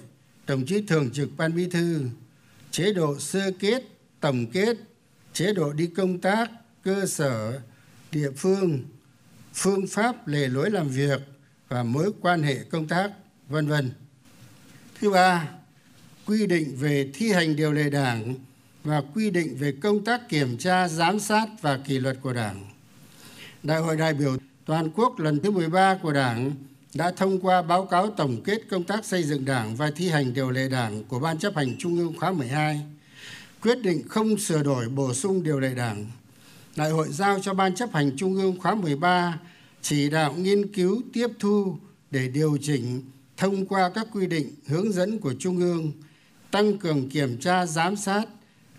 đồng 0.48 0.66
chí 0.66 0.82
thường 0.82 1.10
trực 1.14 1.30
ban 1.38 1.56
bí 1.56 1.70
thư, 1.70 2.02
chế 2.72 2.94
độ 2.94 3.20
sơ 3.20 3.52
kết, 3.60 3.84
tổng 4.20 4.46
kết, 4.52 4.78
chế 5.34 5.54
độ 5.54 5.74
đi 5.74 5.88
công 5.88 6.20
tác, 6.22 6.52
cơ 6.84 7.06
sở, 7.06 7.62
địa 8.12 8.32
phương 8.38 8.84
phương 9.54 9.88
pháp 9.88 10.28
lề 10.28 10.48
lối 10.48 10.72
làm 10.72 10.90
việc 10.90 11.22
và 11.68 11.84
mối 11.84 12.12
quan 12.22 12.44
hệ 12.44 12.64
công 12.64 12.88
tác, 12.88 13.12
vân 13.50 13.68
vân. 13.68 13.92
Thứ 15.00 15.10
ba, 15.10 15.50
quy 16.26 16.48
định 16.48 16.76
về 16.76 17.12
thi 17.14 17.32
hành 17.32 17.56
điều 17.56 17.74
lệ 17.74 17.90
đảng 17.90 18.36
và 18.86 19.02
quy 19.16 19.30
định 19.30 19.56
về 19.60 19.72
công 19.72 20.04
tác 20.04 20.30
kiểm 20.30 20.58
tra, 20.58 20.88
giám 20.88 21.20
sát 21.20 21.48
và 21.62 21.78
kỷ 21.78 22.00
luật 22.00 22.18
của 22.22 22.34
đảng. 22.34 22.66
Đại 23.64 23.80
hội 23.80 23.98
đại 23.98 24.14
biểu 24.14 24.38
toàn 24.66 24.90
quốc 24.96 25.20
lần 25.20 25.40
thứ 25.40 25.52
13 25.52 25.98
của 26.02 26.14
đảng 26.14 26.52
đã 26.94 27.12
thông 27.12 27.40
qua 27.40 27.62
báo 27.62 27.86
cáo 27.86 28.12
tổng 28.12 28.42
kết 28.44 28.62
công 28.70 28.84
tác 28.84 29.06
xây 29.06 29.24
dựng 29.24 29.46
đảng 29.46 29.76
và 29.76 29.92
thi 29.96 30.10
hành 30.10 30.34
điều 30.34 30.52
lệ 30.52 30.70
đảng 30.70 31.04
của 31.04 31.20
ban 31.20 31.40
chấp 31.40 31.56
hành 31.56 31.76
trung 31.80 31.98
ương 31.98 32.14
khóa 32.20 32.32
12 32.32 32.82
quyết 33.62 33.82
định 33.82 34.08
không 34.08 34.38
sửa 34.38 34.64
đổi 34.64 34.90
bổ 34.90 35.14
sung 35.14 35.44
điều 35.44 35.60
lệ 35.60 35.74
đảng. 35.76 36.06
Đại 36.76 36.90
hội 36.90 37.08
giao 37.12 37.40
cho 37.40 37.54
ban 37.54 37.76
chấp 37.76 37.94
hành 37.94 38.18
trung 38.18 38.36
ương 38.36 38.60
khóa 38.60 38.76
13 38.76 39.40
chỉ 39.82 40.10
đạo 40.10 40.34
nghiên 40.34 40.74
cứu, 40.74 41.02
tiếp 41.14 41.28
thu 41.40 41.78
để 42.12 42.28
điều 42.28 42.58
chỉnh 42.62 43.02
thông 43.38 43.66
qua 43.66 43.92
các 43.96 44.08
quy 44.14 44.28
định 44.28 44.52
hướng 44.68 44.92
dẫn 44.92 45.20
của 45.20 45.34
trung 45.40 45.60
ương, 45.60 45.92
tăng 46.52 46.78
cường 46.78 47.10
kiểm 47.10 47.38
tra, 47.38 47.66
giám 47.66 47.96
sát 47.96 48.26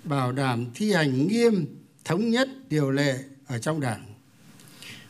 bảo 0.06 0.32
đảm 0.32 0.66
thi 0.75 0.92
hành 0.92 1.26
nghiêm, 1.26 1.66
thống 2.04 2.30
nhất 2.30 2.48
điều 2.68 2.90
lệ 2.90 3.18
ở 3.46 3.58
trong 3.58 3.80
đảng. 3.80 4.14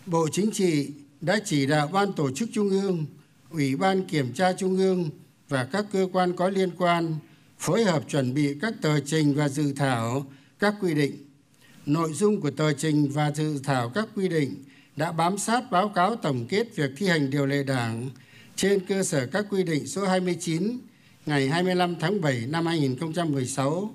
Bộ 0.06 0.28
chính 0.32 0.50
trị 0.50 0.90
đã 1.20 1.38
chỉ 1.44 1.66
đạo 1.66 1.88
ban 1.92 2.12
tổ 2.12 2.30
chức 2.30 2.48
trung 2.52 2.70
ương, 2.70 3.06
ủy 3.50 3.76
ban 3.76 4.04
kiểm 4.04 4.32
tra 4.32 4.52
trung 4.52 4.76
ương 4.76 5.10
và 5.48 5.64
các 5.64 5.84
cơ 5.92 6.08
quan 6.12 6.36
có 6.36 6.48
liên 6.48 6.70
quan 6.78 7.14
phối 7.58 7.84
hợp 7.84 8.02
chuẩn 8.08 8.34
bị 8.34 8.54
các 8.62 8.74
tờ 8.82 9.00
trình 9.00 9.34
và 9.34 9.48
dự 9.48 9.72
thảo 9.72 10.26
các 10.58 10.74
quy 10.80 10.94
định. 10.94 11.24
Nội 11.86 12.12
dung 12.12 12.40
của 12.40 12.50
tờ 12.50 12.72
trình 12.72 13.10
và 13.12 13.30
dự 13.30 13.58
thảo 13.64 13.88
các 13.94 14.08
quy 14.14 14.28
định 14.28 14.64
đã 14.96 15.12
bám 15.12 15.38
sát 15.38 15.70
báo 15.70 15.88
cáo 15.88 16.16
tổng 16.16 16.46
kết 16.48 16.76
việc 16.76 16.90
thi 16.96 17.06
hành 17.06 17.30
điều 17.30 17.46
lệ 17.46 17.62
đảng 17.62 18.10
trên 18.56 18.86
cơ 18.86 19.02
sở 19.02 19.26
các 19.26 19.46
quy 19.50 19.62
định 19.62 19.86
số 19.86 20.06
29 20.06 20.78
ngày 21.26 21.48
25 21.48 21.96
tháng 22.00 22.20
7 22.20 22.46
năm 22.46 22.66
2016 22.66 23.94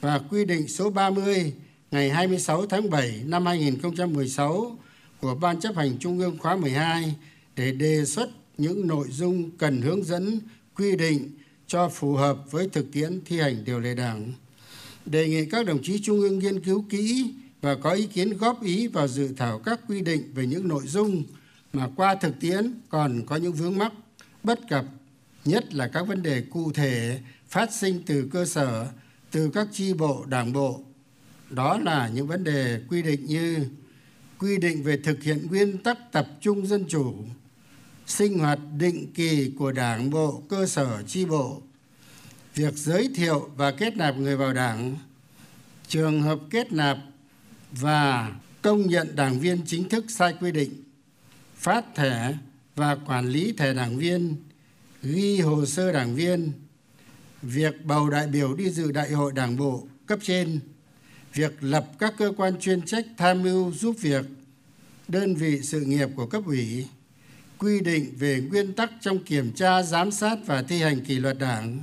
và 0.00 0.18
quy 0.30 0.44
định 0.44 0.68
số 0.68 0.90
30 0.90 1.52
ngày 1.90 2.10
26 2.10 2.66
tháng 2.66 2.90
7 2.90 3.22
năm 3.26 3.46
2016 3.46 4.78
của 5.20 5.34
Ban 5.34 5.60
chấp 5.60 5.76
hành 5.76 5.98
Trung 5.98 6.18
ương 6.18 6.38
khóa 6.38 6.56
12 6.56 7.14
để 7.56 7.72
đề 7.72 8.04
xuất 8.04 8.30
những 8.58 8.86
nội 8.86 9.06
dung 9.10 9.50
cần 9.50 9.82
hướng 9.82 10.04
dẫn, 10.04 10.40
quy 10.74 10.96
định 10.96 11.30
cho 11.66 11.88
phù 11.88 12.14
hợp 12.14 12.38
với 12.50 12.68
thực 12.68 12.92
tiễn 12.92 13.20
thi 13.24 13.40
hành 13.40 13.64
điều 13.64 13.80
lệ 13.80 13.94
đảng. 13.94 14.32
Đề 15.06 15.28
nghị 15.28 15.44
các 15.44 15.66
đồng 15.66 15.82
chí 15.82 16.00
trung 16.02 16.20
ương 16.20 16.38
nghiên 16.38 16.60
cứu 16.64 16.84
kỹ 16.90 17.34
và 17.60 17.74
có 17.74 17.90
ý 17.90 18.06
kiến 18.06 18.36
góp 18.38 18.62
ý 18.62 18.86
vào 18.86 19.08
dự 19.08 19.28
thảo 19.36 19.58
các 19.58 19.80
quy 19.88 20.00
định 20.00 20.22
về 20.34 20.46
những 20.46 20.68
nội 20.68 20.86
dung 20.86 21.22
mà 21.72 21.88
qua 21.96 22.14
thực 22.14 22.40
tiễn 22.40 22.74
còn 22.88 23.26
có 23.26 23.36
những 23.36 23.52
vướng 23.52 23.78
mắc, 23.78 23.92
bất 24.42 24.60
cập, 24.68 24.84
nhất 25.44 25.74
là 25.74 25.88
các 25.88 26.02
vấn 26.02 26.22
đề 26.22 26.42
cụ 26.50 26.72
thể 26.72 27.20
phát 27.48 27.74
sinh 27.74 28.02
từ 28.06 28.28
cơ 28.32 28.46
sở 28.46 28.86
từ 29.30 29.50
các 29.54 29.68
chi 29.72 29.94
bộ, 29.94 30.24
đảng 30.28 30.52
bộ. 30.52 30.80
Đó 31.50 31.78
là 31.78 32.08
những 32.08 32.26
vấn 32.26 32.44
đề 32.44 32.80
quy 32.88 33.02
định 33.02 33.26
như 33.26 33.66
quy 34.38 34.58
định 34.58 34.82
về 34.82 34.96
thực 34.96 35.22
hiện 35.22 35.46
nguyên 35.50 35.78
tắc 35.78 36.12
tập 36.12 36.28
trung 36.40 36.66
dân 36.66 36.84
chủ, 36.88 37.14
sinh 38.06 38.38
hoạt 38.38 38.58
định 38.78 39.12
kỳ 39.14 39.52
của 39.58 39.72
đảng 39.72 40.10
bộ, 40.10 40.42
cơ 40.48 40.66
sở, 40.66 41.02
chi 41.06 41.24
bộ. 41.24 41.62
Việc 42.54 42.74
giới 42.74 43.10
thiệu 43.14 43.50
và 43.56 43.70
kết 43.70 43.96
nạp 43.96 44.16
người 44.16 44.36
vào 44.36 44.52
đảng, 44.52 44.96
trường 45.88 46.22
hợp 46.22 46.38
kết 46.50 46.72
nạp 46.72 46.98
và 47.72 48.32
công 48.62 48.86
nhận 48.86 49.16
đảng 49.16 49.40
viên 49.40 49.60
chính 49.66 49.88
thức 49.88 50.04
sai 50.08 50.34
quy 50.40 50.52
định, 50.52 50.82
phát 51.56 51.84
thẻ 51.94 52.34
và 52.76 52.94
quản 52.94 53.28
lý 53.28 53.52
thẻ 53.52 53.74
đảng 53.74 53.96
viên, 53.96 54.36
ghi 55.02 55.40
hồ 55.40 55.66
sơ 55.66 55.92
đảng 55.92 56.14
viên 56.14 56.52
việc 57.42 57.84
bầu 57.84 58.10
đại 58.10 58.26
biểu 58.26 58.54
đi 58.54 58.70
dự 58.70 58.92
đại 58.92 59.10
hội 59.10 59.32
đảng 59.32 59.56
bộ 59.56 59.86
cấp 60.06 60.18
trên, 60.22 60.60
việc 61.34 61.52
lập 61.60 61.86
các 61.98 62.14
cơ 62.18 62.32
quan 62.36 62.60
chuyên 62.60 62.82
trách 62.82 63.06
tham 63.16 63.42
mưu 63.42 63.72
giúp 63.72 63.96
việc, 64.00 64.24
đơn 65.08 65.34
vị 65.34 65.60
sự 65.62 65.80
nghiệp 65.80 66.08
của 66.16 66.26
cấp 66.26 66.42
ủy, 66.46 66.86
quy 67.58 67.80
định 67.80 68.14
về 68.18 68.40
nguyên 68.50 68.72
tắc 68.72 68.90
trong 69.00 69.18
kiểm 69.18 69.52
tra, 69.52 69.82
giám 69.82 70.10
sát 70.10 70.38
và 70.46 70.62
thi 70.62 70.82
hành 70.82 71.04
kỷ 71.04 71.18
luật 71.18 71.38
đảng, 71.38 71.82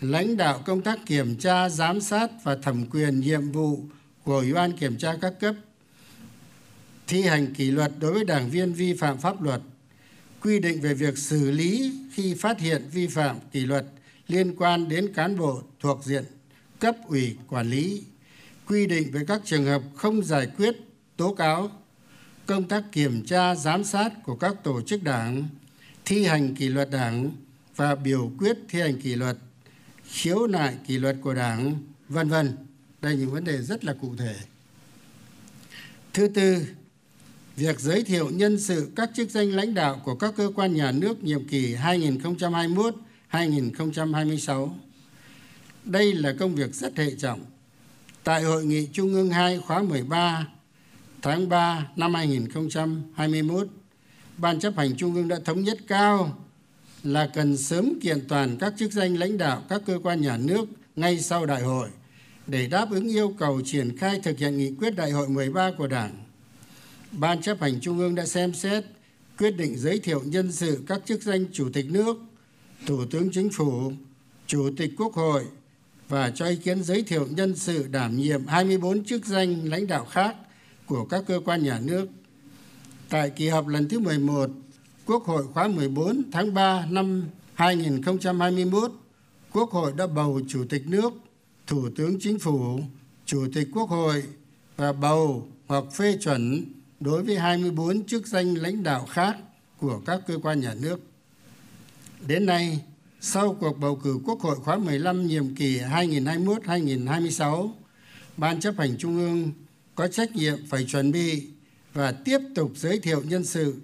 lãnh 0.00 0.36
đạo 0.36 0.62
công 0.66 0.82
tác 0.82 0.98
kiểm 1.06 1.36
tra, 1.36 1.68
giám 1.68 2.00
sát 2.00 2.30
và 2.44 2.56
thẩm 2.56 2.86
quyền 2.86 3.20
nhiệm 3.20 3.52
vụ 3.52 3.80
của 4.24 4.36
ủy 4.36 4.52
ban 4.52 4.72
kiểm 4.72 4.96
tra 4.98 5.14
các 5.20 5.34
cấp, 5.40 5.54
thi 7.06 7.22
hành 7.22 7.54
kỷ 7.54 7.70
luật 7.70 7.92
đối 8.00 8.12
với 8.12 8.24
đảng 8.24 8.50
viên 8.50 8.72
vi 8.72 8.94
phạm 8.94 9.18
pháp 9.18 9.42
luật, 9.42 9.60
quy 10.40 10.58
định 10.58 10.80
về 10.80 10.94
việc 10.94 11.18
xử 11.18 11.50
lý 11.50 11.92
khi 12.12 12.34
phát 12.34 12.60
hiện 12.60 12.82
vi 12.92 13.06
phạm 13.06 13.36
kỷ 13.52 13.60
luật 13.66 13.84
liên 14.28 14.54
quan 14.56 14.88
đến 14.88 15.12
cán 15.14 15.38
bộ 15.38 15.62
thuộc 15.80 16.04
diện 16.04 16.24
cấp 16.80 16.96
ủy 17.08 17.36
quản 17.48 17.70
lý, 17.70 18.02
quy 18.66 18.86
định 18.86 19.10
về 19.12 19.20
các 19.28 19.40
trường 19.44 19.64
hợp 19.64 19.82
không 19.96 20.24
giải 20.24 20.46
quyết 20.58 20.76
tố 21.16 21.34
cáo, 21.34 21.70
công 22.46 22.68
tác 22.68 22.84
kiểm 22.92 23.24
tra, 23.24 23.54
giám 23.54 23.84
sát 23.84 24.12
của 24.24 24.36
các 24.36 24.54
tổ 24.64 24.82
chức 24.82 25.02
đảng, 25.02 25.48
thi 26.04 26.24
hành 26.24 26.54
kỷ 26.54 26.68
luật 26.68 26.90
đảng 26.90 27.30
và 27.76 27.94
biểu 27.94 28.32
quyết 28.38 28.58
thi 28.68 28.80
hành 28.80 29.00
kỷ 29.00 29.14
luật, 29.14 29.36
khiếu 30.04 30.46
nại 30.46 30.74
kỷ 30.86 30.98
luật 30.98 31.16
của 31.22 31.34
đảng, 31.34 31.82
vân 32.08 32.28
vân. 32.28 32.56
Đây 33.02 33.16
những 33.16 33.30
vấn 33.30 33.44
đề 33.44 33.62
rất 33.62 33.84
là 33.84 33.94
cụ 34.00 34.14
thể. 34.18 34.34
Thứ 36.12 36.28
tư, 36.28 36.66
việc 37.56 37.80
giới 37.80 38.04
thiệu 38.04 38.30
nhân 38.30 38.60
sự 38.60 38.90
các 38.96 39.10
chức 39.14 39.30
danh 39.30 39.50
lãnh 39.50 39.74
đạo 39.74 40.00
của 40.04 40.14
các 40.14 40.34
cơ 40.36 40.52
quan 40.54 40.74
nhà 40.74 40.92
nước 40.92 41.24
nhiệm 41.24 41.48
kỳ 41.48 41.74
2021 41.74 42.94
2026 43.34 44.76
đây 45.84 46.14
là 46.14 46.34
công 46.38 46.54
việc 46.54 46.74
rất 46.74 46.96
hệ 46.96 47.10
trọng 47.18 47.44
tại 48.24 48.42
hội 48.42 48.64
nghị 48.64 48.88
trung 48.92 49.14
ương 49.14 49.30
2 49.30 49.58
khóa 49.58 49.82
13 49.82 50.46
tháng 51.22 51.48
3 51.48 51.88
năm 51.96 52.14
2021 52.14 53.68
ban 54.36 54.60
chấp 54.60 54.76
hành 54.76 54.96
trung 54.96 55.14
ương 55.14 55.28
đã 55.28 55.36
thống 55.44 55.62
nhất 55.62 55.78
cao 55.86 56.38
là 57.02 57.30
cần 57.34 57.56
sớm 57.56 57.92
kiện 58.02 58.28
toàn 58.28 58.56
các 58.60 58.74
chức 58.78 58.92
danh 58.92 59.14
lãnh 59.16 59.38
đạo 59.38 59.62
các 59.68 59.82
cơ 59.86 59.98
quan 60.02 60.20
nhà 60.20 60.36
nước 60.36 60.64
ngay 60.96 61.20
sau 61.20 61.46
đại 61.46 61.62
hội 61.62 61.88
để 62.46 62.66
đáp 62.66 62.90
ứng 62.90 63.08
yêu 63.08 63.34
cầu 63.38 63.60
triển 63.64 63.96
khai 63.96 64.20
thực 64.20 64.38
hiện 64.38 64.58
nghị 64.58 64.74
quyết 64.78 64.90
đại 64.90 65.10
hội 65.10 65.28
13 65.28 65.70
của 65.78 65.86
Đảng. 65.86 66.24
Ban 67.12 67.42
chấp 67.42 67.60
hành 67.60 67.80
Trung 67.80 67.98
ương 67.98 68.14
đã 68.14 68.26
xem 68.26 68.54
xét 68.54 68.84
quyết 69.38 69.50
định 69.50 69.76
giới 69.78 69.98
thiệu 69.98 70.22
nhân 70.24 70.52
sự 70.52 70.82
các 70.86 71.00
chức 71.04 71.22
danh 71.22 71.44
Chủ 71.52 71.68
tịch 71.72 71.86
nước, 71.90 72.16
Thủ 72.86 73.04
tướng 73.10 73.30
Chính 73.32 73.50
phủ, 73.50 73.92
Chủ 74.46 74.70
tịch 74.76 74.90
Quốc 74.98 75.14
hội, 75.14 75.44
và 76.08 76.30
cho 76.34 76.46
ý 76.46 76.56
kiến 76.56 76.82
giới 76.82 77.02
thiệu 77.02 77.26
nhân 77.30 77.56
sự 77.56 77.88
đảm 77.90 78.16
nhiệm 78.16 78.46
24 78.46 79.04
chức 79.04 79.26
danh 79.26 79.68
lãnh 79.68 79.86
đạo 79.86 80.04
khác 80.04 80.36
của 80.86 81.04
các 81.04 81.24
cơ 81.26 81.40
quan 81.44 81.62
nhà 81.62 81.80
nước. 81.82 82.06
Tại 83.08 83.30
kỳ 83.30 83.48
họp 83.48 83.66
lần 83.66 83.88
thứ 83.88 83.98
11, 83.98 84.50
Quốc 85.06 85.24
hội 85.24 85.46
khóa 85.46 85.68
14 85.68 86.22
tháng 86.32 86.54
3 86.54 86.86
năm 86.90 87.24
2021, 87.54 88.92
Quốc 89.52 89.70
hội 89.70 89.92
đã 89.96 90.06
bầu 90.06 90.40
Chủ 90.48 90.64
tịch 90.68 90.82
nước, 90.86 91.12
Thủ 91.66 91.88
tướng 91.96 92.16
Chính 92.20 92.38
phủ, 92.38 92.80
Chủ 93.26 93.46
tịch 93.54 93.68
Quốc 93.72 93.90
hội 93.90 94.22
và 94.76 94.92
bầu 94.92 95.48
hoặc 95.66 95.84
phê 95.92 96.18
chuẩn 96.20 96.64
đối 97.00 97.22
với 97.22 97.38
24 97.38 98.06
chức 98.06 98.26
danh 98.26 98.54
lãnh 98.54 98.82
đạo 98.82 99.06
khác 99.10 99.36
của 99.80 100.00
các 100.06 100.20
cơ 100.26 100.38
quan 100.42 100.60
nhà 100.60 100.74
nước. 100.82 101.00
Đến 102.26 102.46
nay, 102.46 102.80
sau 103.20 103.56
cuộc 103.60 103.78
bầu 103.78 104.00
cử 104.04 104.18
Quốc 104.24 104.40
hội 104.40 104.56
khóa 104.56 104.78
15 104.78 105.26
nhiệm 105.26 105.54
kỳ 105.54 105.78
2021-2026, 105.78 107.70
Ban 108.36 108.60
chấp 108.60 108.74
hành 108.78 108.96
Trung 108.98 109.16
ương 109.16 109.52
có 109.94 110.08
trách 110.08 110.36
nhiệm 110.36 110.66
phải 110.66 110.84
chuẩn 110.84 111.12
bị 111.12 111.46
và 111.92 112.12
tiếp 112.12 112.38
tục 112.54 112.72
giới 112.76 112.98
thiệu 112.98 113.22
nhân 113.24 113.44
sự 113.44 113.74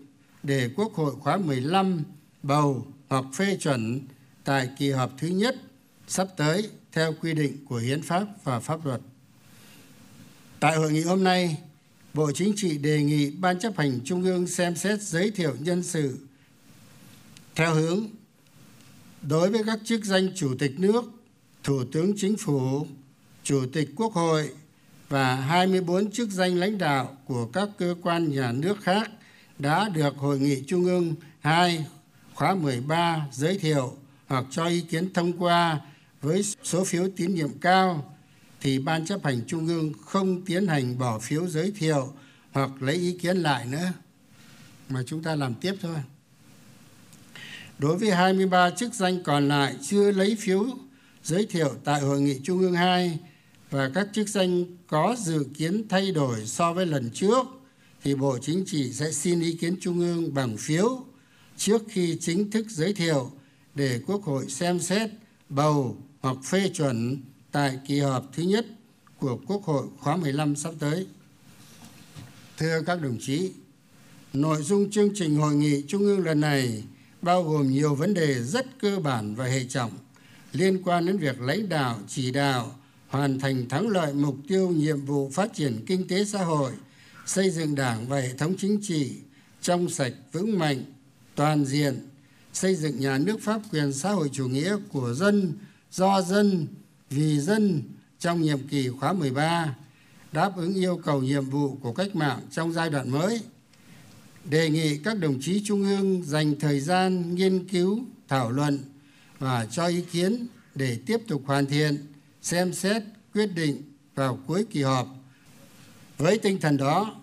để 0.42 0.70
Quốc 0.76 0.94
hội 0.94 1.14
khóa 1.20 1.36
15 1.36 2.02
bầu 2.42 2.86
hoặc 3.08 3.24
phê 3.34 3.56
chuẩn 3.60 4.00
tại 4.44 4.68
kỳ 4.78 4.90
họp 4.90 5.12
thứ 5.18 5.28
nhất 5.28 5.56
sắp 6.08 6.28
tới 6.36 6.70
theo 6.92 7.14
quy 7.20 7.34
định 7.34 7.64
của 7.68 7.76
hiến 7.76 8.02
pháp 8.02 8.26
và 8.44 8.60
pháp 8.60 8.86
luật. 8.86 9.00
Tại 10.60 10.76
hội 10.76 10.92
nghị 10.92 11.02
hôm 11.02 11.24
nay, 11.24 11.58
Bộ 12.14 12.32
Chính 12.32 12.52
trị 12.56 12.78
đề 12.78 13.02
nghị 13.02 13.30
Ban 13.30 13.58
chấp 13.58 13.78
hành 13.78 14.00
Trung 14.04 14.24
ương 14.24 14.46
xem 14.46 14.76
xét 14.76 15.02
giới 15.02 15.30
thiệu 15.30 15.56
nhân 15.60 15.82
sự 15.82 16.18
theo 17.54 17.74
hướng 17.74 18.06
đối 19.22 19.50
với 19.50 19.62
các 19.66 19.78
chức 19.84 20.04
danh 20.04 20.28
Chủ 20.34 20.54
tịch 20.58 20.80
nước, 20.80 21.04
Thủ 21.64 21.84
tướng 21.92 22.12
Chính 22.16 22.36
phủ, 22.36 22.86
Chủ 23.42 23.66
tịch 23.72 23.90
Quốc 23.96 24.12
hội 24.12 24.50
và 25.08 25.34
24 25.34 26.10
chức 26.10 26.30
danh 26.30 26.56
lãnh 26.56 26.78
đạo 26.78 27.16
của 27.24 27.46
các 27.46 27.68
cơ 27.78 27.94
quan 28.02 28.32
nhà 28.32 28.52
nước 28.52 28.80
khác 28.82 29.10
đã 29.58 29.88
được 29.88 30.16
Hội 30.16 30.38
nghị 30.38 30.62
Trung 30.66 30.84
ương 30.84 31.14
2 31.40 31.86
khóa 32.34 32.54
13 32.54 33.26
giới 33.32 33.58
thiệu 33.58 33.96
hoặc 34.26 34.44
cho 34.50 34.66
ý 34.66 34.80
kiến 34.80 35.12
thông 35.12 35.32
qua 35.38 35.80
với 36.20 36.44
số 36.62 36.84
phiếu 36.84 37.08
tín 37.16 37.34
nhiệm 37.34 37.58
cao 37.58 38.16
thì 38.60 38.78
ban 38.78 39.06
chấp 39.06 39.24
hành 39.24 39.40
trung 39.46 39.66
ương 39.66 39.92
không 40.04 40.44
tiến 40.44 40.66
hành 40.66 40.98
bỏ 40.98 41.18
phiếu 41.18 41.46
giới 41.46 41.72
thiệu 41.78 42.12
hoặc 42.52 42.70
lấy 42.80 42.94
ý 42.94 43.18
kiến 43.18 43.36
lại 43.36 43.66
nữa. 43.66 43.92
Mà 44.88 45.02
chúng 45.06 45.22
ta 45.22 45.34
làm 45.34 45.54
tiếp 45.54 45.74
thôi 45.82 45.96
đối 47.80 47.96
với 47.96 48.10
23 48.10 48.70
chức 48.70 48.94
danh 48.94 49.22
còn 49.22 49.48
lại 49.48 49.76
chưa 49.82 50.12
lấy 50.12 50.36
phiếu 50.40 50.66
giới 51.22 51.46
thiệu 51.46 51.70
tại 51.84 52.00
hội 52.00 52.20
nghị 52.20 52.40
trung 52.42 52.60
ương 52.60 52.74
2 52.74 53.18
và 53.70 53.90
các 53.94 54.08
chức 54.12 54.28
danh 54.28 54.64
có 54.86 55.16
dự 55.18 55.46
kiến 55.54 55.88
thay 55.88 56.12
đổi 56.12 56.46
so 56.46 56.72
với 56.72 56.86
lần 56.86 57.10
trước 57.10 57.46
thì 58.02 58.14
Bộ 58.14 58.38
Chính 58.38 58.64
trị 58.66 58.92
sẽ 58.92 59.12
xin 59.12 59.40
ý 59.40 59.56
kiến 59.60 59.76
Trung 59.80 60.00
ương 60.00 60.34
bằng 60.34 60.56
phiếu 60.56 61.04
trước 61.56 61.82
khi 61.88 62.16
chính 62.20 62.50
thức 62.50 62.66
giới 62.68 62.92
thiệu 62.92 63.30
để 63.74 64.00
Quốc 64.06 64.22
hội 64.22 64.48
xem 64.48 64.80
xét 64.80 65.10
bầu 65.48 65.96
hoặc 66.20 66.36
phê 66.44 66.70
chuẩn 66.74 67.22
tại 67.52 67.78
kỳ 67.86 68.00
họp 68.00 68.30
thứ 68.32 68.42
nhất 68.42 68.66
của 69.18 69.38
Quốc 69.46 69.64
hội 69.64 69.86
khóa 69.98 70.16
15 70.16 70.56
sắp 70.56 70.74
tới. 70.78 71.06
Thưa 72.58 72.82
các 72.86 73.02
đồng 73.02 73.18
chí, 73.20 73.52
nội 74.32 74.62
dung 74.62 74.90
chương 74.90 75.10
trình 75.14 75.36
hội 75.36 75.54
nghị 75.54 75.84
trung 75.88 76.02
ương 76.02 76.24
lần 76.24 76.40
này 76.40 76.82
bao 77.22 77.42
gồm 77.42 77.70
nhiều 77.70 77.94
vấn 77.94 78.14
đề 78.14 78.42
rất 78.42 78.66
cơ 78.80 78.98
bản 78.98 79.34
và 79.34 79.44
hệ 79.44 79.64
trọng 79.64 79.90
liên 80.52 80.82
quan 80.84 81.06
đến 81.06 81.18
việc 81.18 81.40
lãnh 81.40 81.68
đạo, 81.68 81.98
chỉ 82.08 82.30
đạo, 82.30 82.76
hoàn 83.08 83.38
thành 83.38 83.68
thắng 83.68 83.88
lợi 83.88 84.14
mục 84.14 84.36
tiêu 84.48 84.68
nhiệm 84.68 85.04
vụ 85.04 85.30
phát 85.34 85.54
triển 85.54 85.84
kinh 85.86 86.08
tế 86.08 86.24
xã 86.24 86.44
hội, 86.44 86.72
xây 87.26 87.50
dựng 87.50 87.74
đảng 87.74 88.08
và 88.08 88.20
hệ 88.20 88.32
thống 88.38 88.54
chính 88.58 88.78
trị 88.82 89.12
trong 89.60 89.88
sạch 89.88 90.12
vững 90.32 90.58
mạnh, 90.58 90.84
toàn 91.34 91.64
diện, 91.64 92.08
xây 92.52 92.74
dựng 92.74 93.00
nhà 93.00 93.18
nước 93.18 93.36
pháp 93.42 93.60
quyền 93.72 93.92
xã 93.92 94.10
hội 94.10 94.30
chủ 94.32 94.48
nghĩa 94.48 94.76
của 94.92 95.14
dân, 95.14 95.52
do 95.90 96.22
dân, 96.22 96.66
vì 97.10 97.40
dân 97.40 97.82
trong 98.18 98.42
nhiệm 98.42 98.68
kỳ 98.68 98.88
khóa 98.88 99.12
13, 99.12 99.74
đáp 100.32 100.56
ứng 100.56 100.74
yêu 100.74 101.00
cầu 101.04 101.22
nhiệm 101.22 101.44
vụ 101.44 101.76
của 101.82 101.92
cách 101.92 102.16
mạng 102.16 102.40
trong 102.50 102.72
giai 102.72 102.90
đoạn 102.90 103.10
mới. 103.10 103.40
Đề 104.44 104.70
nghị 104.70 104.98
các 104.98 105.18
đồng 105.18 105.38
chí 105.40 105.62
trung 105.64 105.82
ương 105.82 106.22
dành 106.22 106.54
thời 106.60 106.80
gian 106.80 107.34
nghiên 107.34 107.68
cứu, 107.68 108.00
thảo 108.28 108.50
luận 108.50 108.78
và 109.38 109.66
cho 109.70 109.86
ý 109.86 110.02
kiến 110.12 110.46
để 110.74 110.98
tiếp 111.06 111.20
tục 111.28 111.42
hoàn 111.46 111.66
thiện, 111.66 112.06
xem 112.42 112.72
xét, 112.72 113.02
quyết 113.34 113.46
định 113.46 113.82
vào 114.14 114.38
cuối 114.46 114.64
kỳ 114.70 114.82
họp. 114.82 115.08
Với 116.18 116.38
tinh 116.38 116.60
thần 116.60 116.76
đó, 116.76 117.14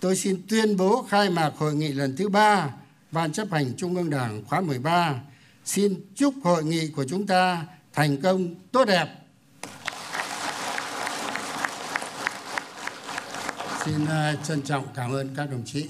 tôi 0.00 0.16
xin 0.16 0.42
tuyên 0.48 0.76
bố 0.76 1.02
khai 1.02 1.30
mạc 1.30 1.52
hội 1.56 1.74
nghị 1.74 1.92
lần 1.92 2.16
thứ 2.16 2.28
ba 2.28 2.70
Ban 3.16 3.32
chấp 3.32 3.52
hành 3.52 3.72
Trung 3.76 3.96
ương 3.96 4.10
Đảng 4.10 4.44
khóa 4.44 4.60
13. 4.60 5.20
Xin 5.64 5.94
chúc 6.14 6.34
hội 6.42 6.64
nghị 6.64 6.88
của 6.88 7.04
chúng 7.08 7.26
ta 7.26 7.66
thành 7.92 8.22
công 8.22 8.54
tốt 8.72 8.84
đẹp. 8.84 9.08
Xin 13.84 14.06
à, 14.06 14.34
trân 14.44 14.62
trọng 14.62 14.84
cảm 14.94 15.12
ơn 15.12 15.34
các 15.36 15.50
đồng 15.50 15.62
chí. 15.66 15.86